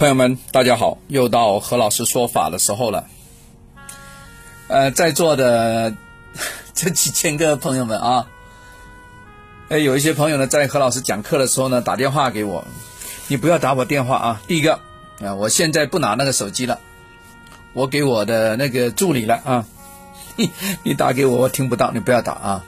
[0.00, 3.04] 朋友们，大家好，又到何老师说法的时候了。
[4.68, 5.94] 呃，在座的
[6.72, 8.26] 这几千个朋友们啊，
[9.68, 12.64] 哎，有一些朋友呢，在何老师讲课的时候呢，打电话给我，
[13.28, 14.40] 你不要打我电话啊。
[14.46, 14.80] 第一个
[15.22, 16.80] 啊，我现在不拿那个手机了，
[17.74, 19.66] 我给我的那个助理了啊。
[20.82, 22.64] 你打给我，我听不到，你不要打啊。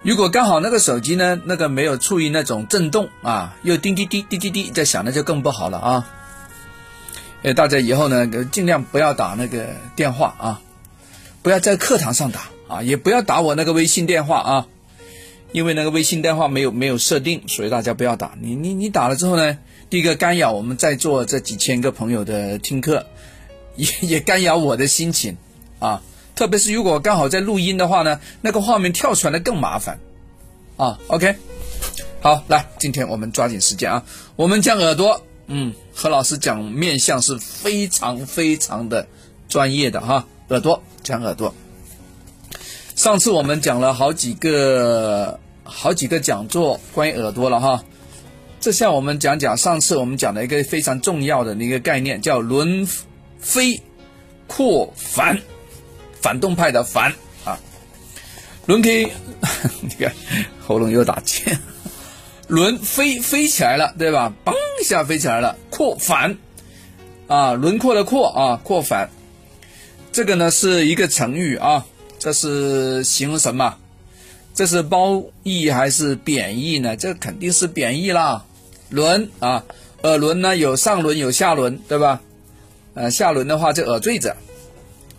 [0.00, 6.06] 如果刚好那个手机呢，那个没有处于那种震动啊，又滴滴滴滴滴滴在响，那就更不好了啊。
[7.44, 10.62] 呃，大家以后呢，尽量不要打那个电话啊，
[11.42, 14.66] 不要在课堂上打啊，也不要打我那个微信电话啊，
[15.52, 18.32] 因为那个微信电话没有没有设定，所以大家不要打。
[18.40, 19.58] 你你你打了之后呢，
[19.90, 23.04] 第一个干扰我们在座这几千个朋友的听课，
[23.76, 25.36] 也也干扰我的心情
[25.80, 26.00] 啊。
[26.34, 30.00] 特别是如果刚好在录音的话呢，那个画面跳出来更麻烦，
[30.78, 31.36] 啊，OK，
[32.22, 34.02] 好，来，今天我们抓紧时间啊，
[34.34, 39.06] 我们将耳朵，嗯，何老师讲面相是非常非常的
[39.48, 41.54] 专业的哈，耳朵讲耳朵，
[42.96, 47.84] 上次我们讲了好几个好几个讲座关于耳朵了哈，
[48.60, 52.86] 这下我们讲讲上次我们讲的一个非常重要的一个概念，叫轮
[53.38, 53.82] 飞
[54.46, 55.40] 扩反。
[56.20, 57.12] 反动派的反
[57.44, 57.60] 啊，
[58.64, 59.04] 轮飞，
[59.82, 60.10] 你看
[60.58, 61.58] 喉咙又打结，
[62.48, 64.32] 轮飞飞起来了，对吧？
[64.44, 66.36] 嘣一下飞起来了，扩反
[67.26, 69.08] 啊，轮廓的扩啊，扩反，
[70.12, 71.86] 这个呢是一个成语啊，
[72.18, 73.76] 这是形容什么？
[74.54, 76.96] 这是褒义还是贬义呢？
[76.96, 78.44] 这肯定是贬义啦。
[78.90, 79.64] 轮啊，
[80.02, 82.20] 耳轮呢有上轮有下轮，对吧？
[82.94, 84.36] 呃，下轮的话就耳坠子。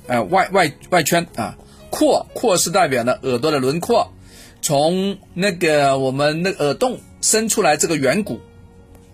[0.08, 1.58] 呃，外外外圈啊，
[1.90, 4.14] 廓廓是代表的耳朵的轮廓，
[4.62, 8.40] 从那个我们那耳洞伸出来这个圆骨，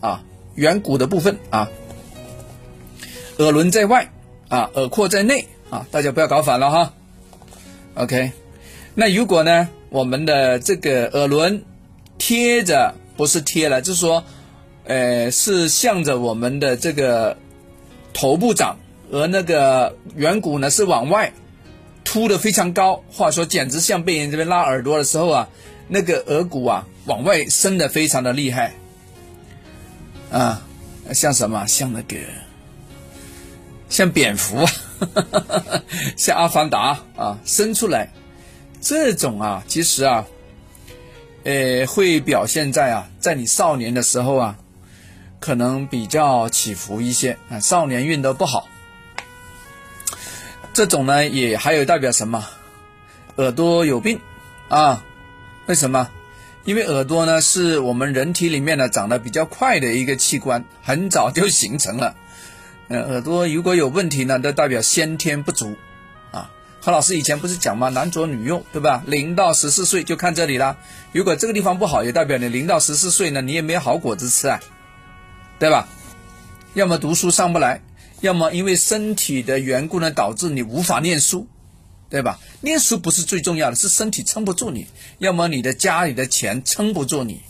[0.02, 0.22] 啊，
[0.56, 1.70] 圆骨的部分啊，
[3.38, 4.12] 耳轮在外
[4.50, 6.94] 啊，耳廓在内啊，大家不要搞反了哈。
[7.94, 8.34] OK，
[8.96, 11.64] 那如果呢，我们的这个耳轮
[12.18, 14.26] 贴着，不是贴了，就是说，
[14.84, 17.38] 呃，是向着我们的这个
[18.14, 18.78] 头部长。
[19.14, 21.32] 而那个圆骨呢是往外
[22.04, 25.50] 凸的非常高，话说简直像被人这边拉耳朵的时候啊，
[25.94, 28.72] 那个额骨啊往外伸的非常的厉害
[30.32, 30.66] 啊，
[31.14, 31.68] 像什么？
[31.68, 32.16] 像那个
[33.90, 34.66] 像蝙蝠，
[36.16, 38.10] 像阿凡达啊，伸出来，
[38.80, 40.26] 这种啊，其实啊，
[41.44, 44.58] 呃，会表现在啊，在你少年的时候啊，
[45.42, 48.70] 可能比较起伏一些啊，少年运都不好。
[50.74, 52.48] 这种呢，也还有代表什么？
[53.36, 54.22] 耳朵有病
[54.70, 55.04] 啊？
[55.72, 56.10] 为什么？
[56.66, 62.14] 因为耳朵呢，是我们人体里面呢长得比较快的一个器官，很早就形成了。
[62.90, 65.78] 呃，耳朵如果有问题呢，都代表先天不足
[66.32, 66.52] 啊。
[66.82, 67.88] 何老师以前不是讲吗？
[67.88, 69.02] 男左女右，对吧？
[69.08, 70.76] 零到十四岁就看这里了。
[71.14, 74.60] 如果这个地方不好，也代表你零到十四岁呢，你也没有好果子吃啊，
[75.58, 75.88] 对吧？
[76.74, 77.82] 要么读书上不来。
[78.20, 81.48] 要么因为身体的缘故呢，导致你无法念书，
[82.12, 82.40] 对吧？
[82.60, 84.86] 念书不是最重要的，是身体撑不住你；
[85.18, 87.42] 要么你的家里的钱撑不住你，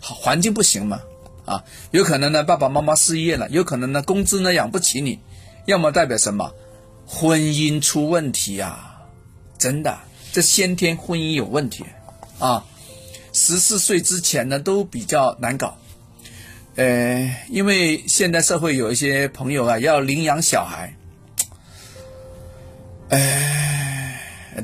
[0.00, 1.00] 好环境不行嘛，
[1.46, 5.20] 啊，有可能呢爸爸妈妈失业了，有可能呢工资呢养不起你；
[5.64, 6.52] 要么代表什么？
[7.06, 8.96] 婚姻出问题呀，
[9.56, 9.96] 真的，
[10.32, 11.84] 这先天婚姻有问题
[12.40, 12.64] 啊，
[13.32, 15.78] 十四岁之前呢都比较难搞。
[16.74, 20.94] 呃，因为现代社会有一些朋友啊，要领养小孩，
[23.08, 23.65] 哎，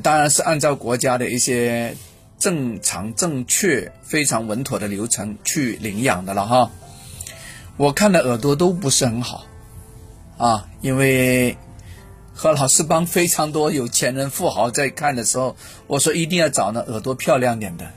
[0.01, 1.95] 当然是按照国家的一些
[2.39, 6.71] 正常、正确、非常稳妥的流程去领养的了哈。
[7.77, 9.45] 我看的耳朵都不是很好
[10.37, 11.57] 啊，因为
[12.33, 15.55] 和老师帮非常多有钱人、富豪在看的时候，
[15.87, 17.91] 我说一定要找那耳朵漂亮点的，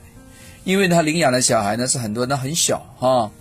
[0.63, 3.31] 因为他领养的小孩呢是很多人很小哈。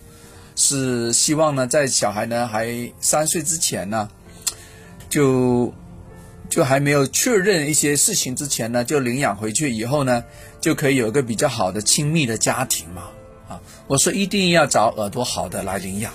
[0.58, 4.08] 是希望呢，在小孩呢还三岁之前呢，
[5.10, 5.74] 就
[6.56, 10.24] 就还没有确认一些事情之前呢，就领养回去以后呢，
[10.58, 13.02] 就可以有一个比较好的亲密的家庭嘛。
[13.46, 16.10] 啊，我说一定要找耳朵好的来领养，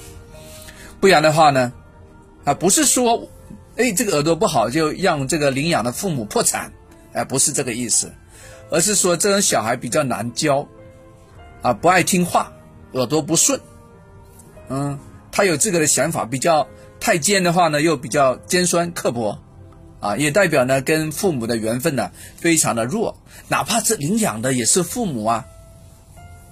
[0.99, 1.71] 不然的话呢，
[2.43, 3.29] 啊，不是说，
[3.75, 6.73] 哎，这个耳朵不好就让这个领养的父母破产，
[7.13, 8.11] 哎，不是这个意思，
[8.71, 10.67] 而是说这种小孩比较难教，
[11.61, 12.51] 啊，不爱听话，
[12.94, 13.61] 耳朵不顺。
[14.69, 14.97] 嗯，
[15.31, 16.67] 他有这个的想法，比较
[16.99, 19.37] 太尖的话呢，又比较尖酸刻薄，
[20.01, 23.18] 啊，也代表呢跟父母的缘分呢非常的弱，
[23.48, 25.45] 哪怕是领养的也是父母啊，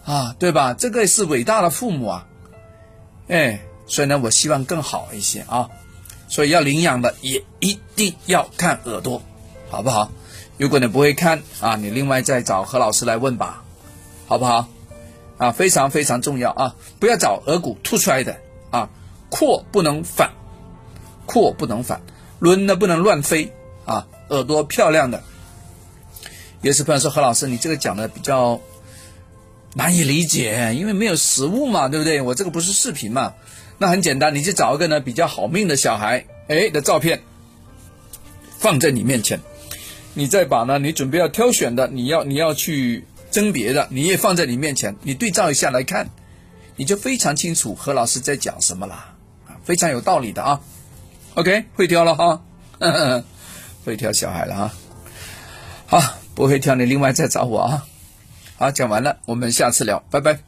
[0.05, 0.73] 啊，对吧？
[0.73, 2.27] 这个是伟大的父母啊，
[3.27, 5.69] 哎，所以呢，我希望更好一些啊。
[6.29, 9.21] 所以要领养的也一定要看耳朵，
[9.69, 10.11] 好不好？
[10.57, 13.63] 如果你不会看啊，你另外再找何老师来问吧，
[14.27, 14.67] 好不好？
[15.39, 16.75] 啊，非常非常重要啊！
[16.99, 18.37] 不要找额骨凸出来的
[18.71, 18.89] 啊，
[19.29, 20.31] 廓不能反，
[21.25, 22.01] 廓不能反，
[22.39, 23.53] 轮呢不能乱飞
[23.85, 25.21] 啊，耳朵漂亮的。
[26.61, 28.59] 有些朋友说何老师，你这个讲的比较
[29.75, 32.21] 难以理解，因为没有实物嘛，对不对？
[32.21, 33.33] 我这个不是视频嘛，
[33.77, 37.21] 那很简单，你去找一个呢比较好命的小孩，哎的照片
[38.57, 39.39] 放在你面前，
[40.13, 46.09] 你再把呢你准备要挑选的，你要你要去甄别的，你也放在你面前，你对照一下来看，
[46.75, 49.15] 你就非常清楚何老师在讲什么啦，
[49.47, 50.61] 啊，非常有道理的啊。
[51.39, 52.41] OK，会挑了哈，
[53.85, 54.73] 会挑小孩了哈，
[55.99, 56.19] 好。
[56.35, 57.85] 不会挑你，另外再找我啊！
[58.57, 60.39] 好，讲完了，我们下次聊，拜拜。